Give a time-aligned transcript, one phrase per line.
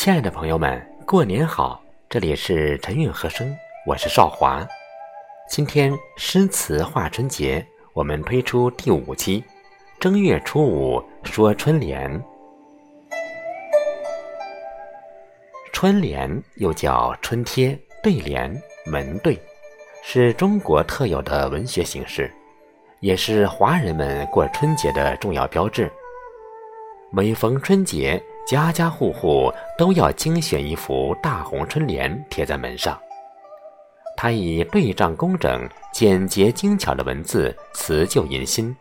[0.00, 1.78] 亲爱的朋友们，过年好！
[2.08, 3.54] 这里是陈韵和声，
[3.86, 4.66] 我是少华。
[5.46, 7.62] 今天诗词画春节，
[7.92, 9.44] 我们推出第五期，
[10.00, 12.18] 正月初五说春联。
[15.70, 18.50] 春联又叫春贴、对联、
[18.86, 19.38] 门对，
[20.02, 22.32] 是中国特有的文学形式，
[23.00, 25.92] 也是华人们过春节的重要标志。
[27.12, 33.00] 每逢春节，家家户户都要精选一幅大红春联贴在门上。
[34.16, 38.76] 它以对仗工整、简洁精巧的文字，辞旧迎新，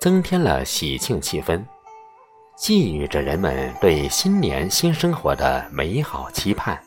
[0.00, 1.64] 增添了喜庆气氛，
[2.56, 6.78] 寄予着人们对新年新生活的美好期盼。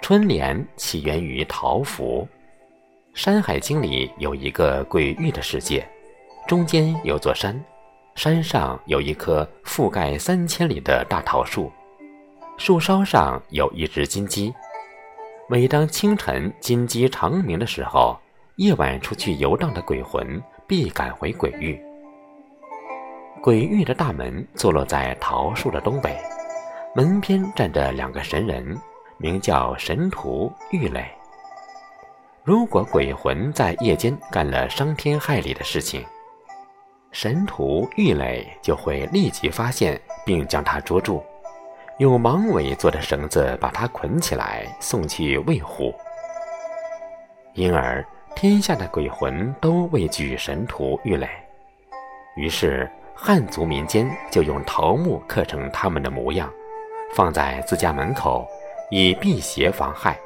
[0.00, 2.26] 春联起源于桃符，
[3.16, 5.86] 《山海经》里有一个鬼域的世界，
[6.48, 7.62] 中间有座山。
[8.14, 11.72] 山上有一棵覆盖三千里的大桃树，
[12.58, 14.52] 树梢上有一只金鸡。
[15.48, 18.18] 每当清晨金鸡长鸣的时候，
[18.56, 21.80] 夜晚出去游荡的鬼魂必赶回鬼域。
[23.42, 26.14] 鬼域的大门坐落在桃树的东北，
[26.94, 28.76] 门边站着两个神人，
[29.16, 31.06] 名叫神荼、郁垒。
[32.44, 36.04] 如果鬼魂在夜间干了伤天害理的事情，
[37.12, 41.22] 神荼、郁垒就会立即发现，并将他捉住，
[41.98, 45.92] 用芒尾做的绳子把他捆起来，送去喂虎。
[47.54, 48.04] 因而，
[48.36, 51.28] 天下的鬼魂都畏惧神荼、郁垒。
[52.36, 56.48] 于是，汉族民间就用桃木刻成他们的模样，
[57.16, 58.46] 放在自家门口，
[58.88, 60.16] 以辟邪防害。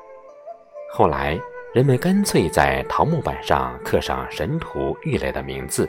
[0.93, 1.39] 后来，
[1.73, 5.89] 人们干脆在桃木板上刻上神荼、郁垒的名字。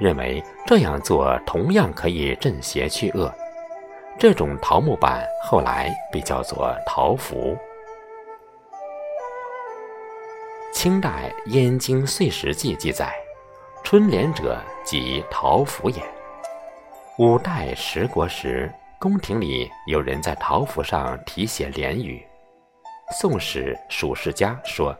[0.00, 3.30] 认为这样做同样可以镇邪去恶，
[4.18, 7.54] 这种桃木板后来被叫做桃符。
[10.72, 13.12] 清代《燕京岁时记》记载
[13.84, 16.02] ：“春联者，即桃符也。”
[17.18, 22.24] 五代十国时，宫廷里有人在桃符上题写联语。
[23.14, 24.96] 《宋史·蜀世家》说：“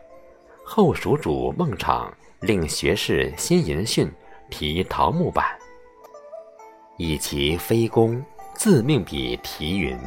[0.63, 2.07] 后蜀主孟昶
[2.41, 4.07] 令学士辛寅逊。”
[4.51, 5.43] 题桃木板，
[6.97, 8.23] 以其非公，
[8.53, 9.97] 自命笔题云：“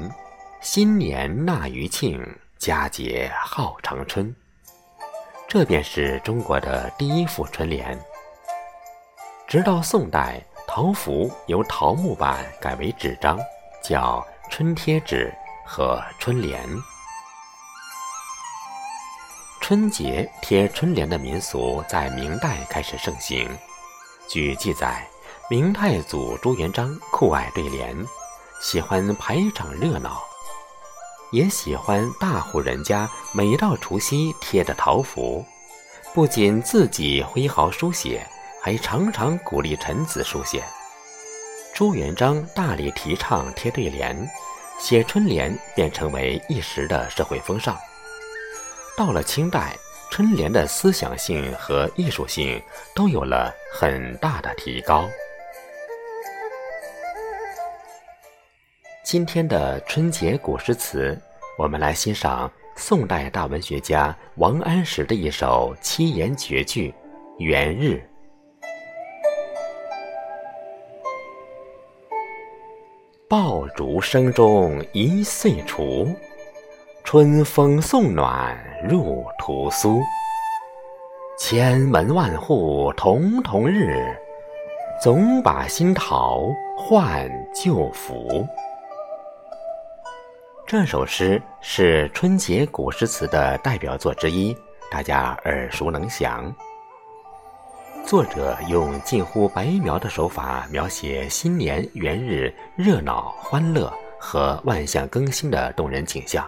[0.61, 2.23] 新年纳余庆，
[2.59, 4.33] 佳节号长春。”
[5.49, 7.99] 这便是中国的第一副春联。
[9.49, 13.39] 直到宋代，桃符由桃木板改为纸张，
[13.83, 15.35] 叫春贴纸
[15.65, 16.61] 和春联。
[19.61, 23.49] 春节贴春联的民俗在明代开始盛行。
[24.27, 25.07] 据记载，
[25.49, 27.95] 明太祖朱元璋酷爱对联，
[28.61, 30.23] 喜欢排场热闹，
[31.31, 35.45] 也喜欢大户人家每到除夕贴的桃符，
[36.15, 38.27] 不仅自己挥毫书写，
[38.61, 40.65] 还常常鼓励臣子书写。
[41.75, 44.29] 朱元璋大力提倡贴对联，
[44.81, 47.77] 写春联便成为一时的社会风尚。
[48.97, 49.77] 到了清代。
[50.17, 52.63] 春联的思想性和艺术性
[52.95, 55.11] 都有了很大的提高。
[59.05, 61.21] 今天的春节古诗词，
[61.59, 66.95] 我们来欣赏宋代大文学家王安石的一首七言绝句
[67.45, 68.01] 《元日》。
[73.29, 76.09] 爆竹声中一岁除。
[77.15, 80.01] 春风送暖入屠苏，
[81.39, 84.05] 千门万户曈曈日，
[85.01, 86.43] 总把新桃
[86.77, 88.45] 换旧符。
[90.67, 94.53] 这首诗是春节古诗词的代表作之一，
[94.91, 96.53] 大家耳熟能详。
[98.05, 103.89] 作者用近乎白描的手法描写新年元日热闹欢乐
[104.19, 106.45] 和万象更新的动人景象。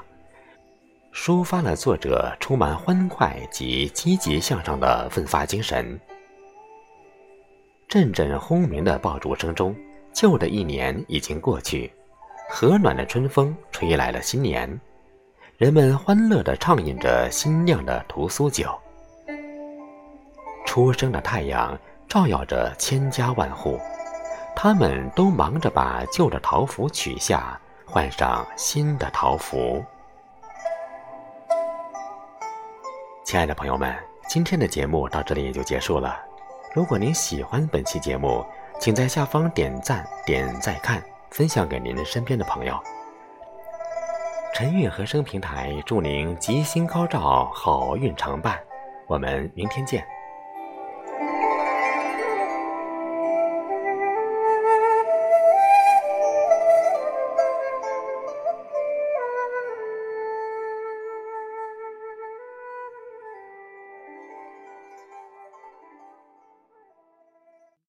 [1.16, 5.98] 抒发了作者充满欢快及积极向上的奋发精神。
[7.88, 9.74] 阵阵轰鸣的爆竹声中，
[10.12, 11.90] 旧的一年已经过去，
[12.50, 14.78] 和暖的春风吹来了新年，
[15.56, 18.78] 人们欢乐地畅饮着新酿的屠苏酒。
[20.66, 21.76] 初升的太阳
[22.06, 23.80] 照耀着千家万户，
[24.54, 29.82] 他们都忙着把旧的桃符取下，换上新的桃符。
[33.36, 33.94] 亲爱的朋友们
[34.26, 36.18] 今天的节目到这里也就结束了。
[36.74, 38.42] 如果您喜欢本期节目
[38.80, 42.82] 请在下方点赞点再看分享给您身边的朋友。
[44.54, 48.58] 陈韵和声平台祝您吉星高照好运常伴。
[49.06, 50.15] 我们明天见。